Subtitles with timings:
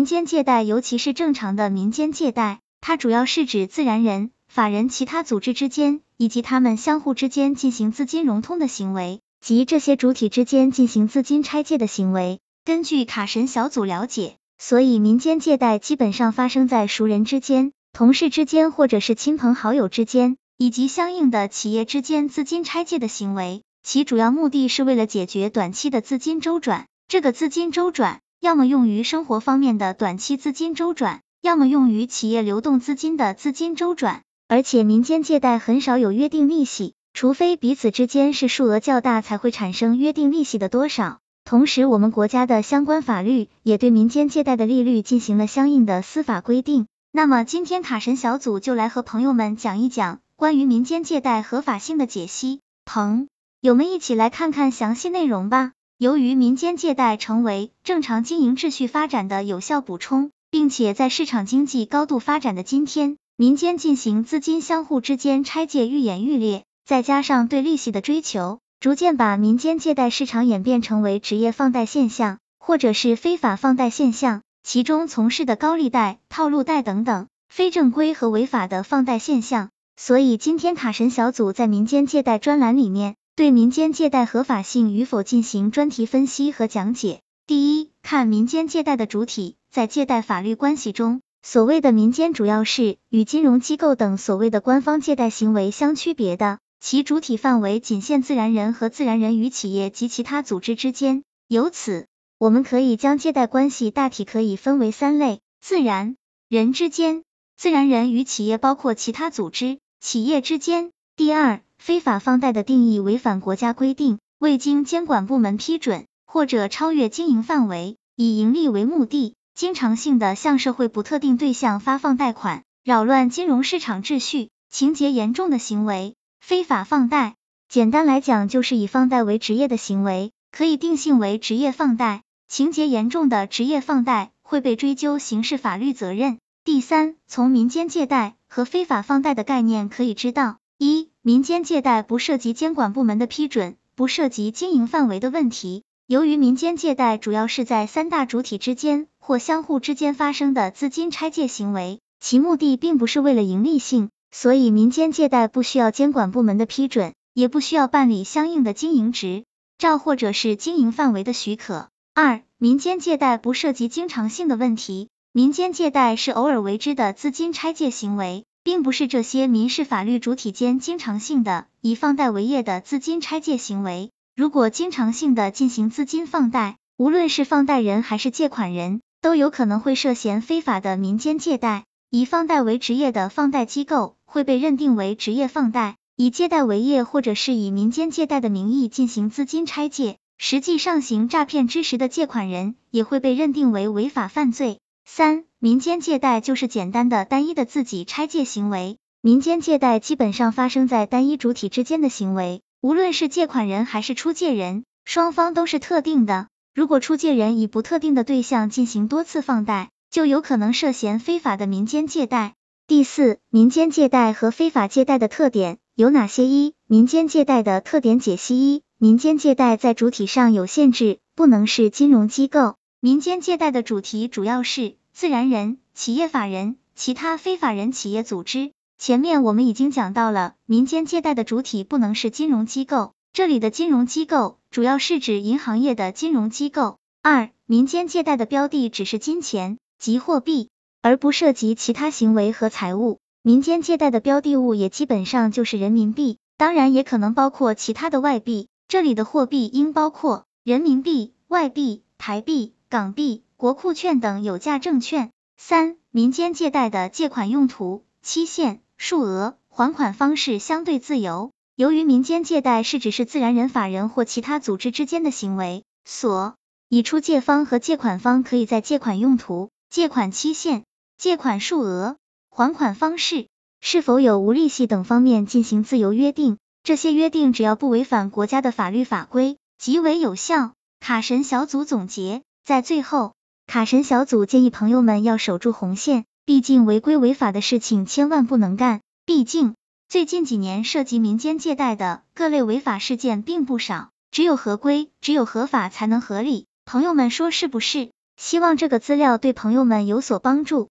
[0.00, 12.40] 民间借贷，尤其是正常的民间借贷，它主要是指自然人、法人、其他组织之间，以及他们相互之间进行资金融通的行为，及这些主体之间进行资金拆借的行为。
[12.64, 23.60] 根据卡神小组了解，所以民间借贷基本上发生在熟人之间、同事之间，或者是亲朋好友之间，以及相应的企业之间资金拆借的行为。
[23.82, 26.86] 其主要目的是为了解决短期的资金周转。
[27.06, 28.22] 这个资金周转。
[28.40, 34.22] 要么用于生活方面的短期资金周转，要么用于企业流动资金的资金周转。
[34.48, 41.18] 而且民间借贷很少有约定利息，除非彼此之间是数额较大，才会产生约定利息的多少。
[41.44, 46.86] 同时，我们国家的相关法律也对民间借贷的利率进行了相应的司法规定。
[47.12, 53.28] 那么今天卡神小组就来和朋友们讲一讲关于民间借贷合法性的解析，朋
[53.60, 55.72] 友们一起来看看详细内容吧。
[56.00, 79.68] 由于民间借贷成为正常经营秩序发展的有效补充，并且在市场经济高度发展的今天，民间进行资金相互之间拆借愈演愈烈，再加上对利息的追求，逐渐把民间借贷市场演变成为职业放贷现象，或者是非法放贷现象，其中从事的高利贷、套路贷等等非正规和违法的放贷现象。
[79.98, 83.16] 所以今天卡神小组在民间借贷专栏里面。
[83.40, 87.22] 对民间借贷合法性与否进行专题分析和讲解。
[87.46, 101.22] 第一，看民间借贷的主体，在借贷法律关系中，所谓的民间主要是与金融机构等所谓的官方借贷行为相区别的，其主体范围仅限自然人和自然人与企业及其他组织之间。
[101.48, 106.16] 由此，我们可以将借贷关系大体可以分为三类：自然
[106.50, 107.22] 人之间、
[107.56, 110.90] 自然人与企业包括其他组织、企业之间。
[111.20, 111.60] 第二。
[111.76, 126.14] 非法放贷的定义违反国家规定，未经监管部门批准，或者超越经营范围，以盈利为目的，经常性的向社会不特定对象发放贷款，扰乱金融市场秩序，情节严重的行为。
[126.40, 127.34] 非法放贷，
[127.68, 132.22] 简单来讲就是以放贷为职业的行为，可以定性为职业放贷。
[132.48, 136.38] 情节严重的职业放贷会被追究刑事法律责任。
[136.64, 141.09] 第三，从民间借贷和非法放贷的概念可以知道，一。
[141.22, 145.82] 民间借贷不涉及监管部门的批准，不涉及经营范围的问题。
[146.06, 159.44] 由于民间借贷主要是在三大主体之间或相互之间发生的资金拆借行为，其目的并不是为了盈利性，所以民间借贷不需要监管部门的批准，也不需要办理相应的经营执
[159.76, 161.90] 照或者是经营范围的许可。
[162.14, 168.46] 二、民间借贷不涉及经常性的问题，民间借贷是偶尔为之的资金拆借行为。
[168.62, 174.10] 并不是这些民事法律主体间经常性的以放贷为业的资金拆借行为。
[174.36, 181.84] 如果经常性的进行资金放贷，无论是放贷人还是借款人，都有可能会涉嫌非法的民间借贷。
[182.10, 194.80] 以放贷为职业的放贷机构会被认定为职业放贷，以借贷为业或者是以民间借贷的名义进行资金拆借，实际上行诈骗之时的借款人也会被认定为违法犯罪。
[195.04, 198.96] 三民间借贷就是简单的、单一的自己拆借行为。
[199.20, 206.48] 民间借贷基本上发生在单一主体之间的行为，无论是借款人还是出借人，双方都是特定的。
[206.74, 212.54] 如果出借人以不特定的对象进行多次放贷，就有可能涉嫌非法的民间借贷。
[212.86, 216.46] 第四，民间借贷和非法借贷的特点有哪些？
[216.46, 222.76] 一、民间借贷的特点解析：一、民间借贷在主体上有限制，不能是金融机构。
[222.98, 224.96] 民间借贷的主题主要是。
[225.20, 228.72] 自然人、企业法人、其他非法人、企业组织。
[228.96, 236.96] 前面我们已经讲到了，民间借贷的主体不能是金融机构，这里的金融机构主要是指银行业的金融机构。
[237.20, 240.70] 二、民间借贷的标的只是金钱及货币，
[241.02, 243.18] 而不涉及其他行为和财物。
[243.42, 253.44] 民间借贷的标的物也基本上就是人民币，当然也可能包括其他的外币，这里的货币应包括人民币、外币、台币、港币。
[253.60, 255.32] 国库券等有价证券。
[255.58, 261.52] 三、民间借贷的借款用途、期限、数额、还款方式相对自由。
[261.74, 266.54] 由于民间借贷是指是自然人、法人或其他组织之间的行为，所
[266.88, 270.84] 以出借方和借款方可以在借款用途、借款期限、
[271.18, 272.16] 借款数额、
[272.48, 273.46] 还款方式
[273.82, 276.56] 是否有无利息等方面进行自由约定。
[276.82, 280.72] 这些约定只要不违反国家的法律法规，即为有效。
[280.98, 283.34] 卡神小组总结在最后。
[283.70, 289.00] 卡神小组建议朋友们要守住红线，毕竟违规违法的事情千万不能干。
[289.24, 289.76] 毕竟
[290.08, 296.66] 最近几年涉及民间借贷的各类违法事件并不少，只有合规，只有合法才能合理。
[296.84, 298.10] 朋友们说是不是？
[298.36, 300.88] 希望这个资料对朋友们有所帮助。